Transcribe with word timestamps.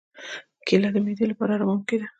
کېله 0.67 0.89
د 0.93 0.97
معدې 1.05 1.25
لپاره 1.31 1.51
آراموونکې 1.57 1.95
ده. 1.99 2.07